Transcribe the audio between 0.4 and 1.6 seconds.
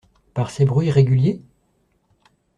ses bruits réguliers?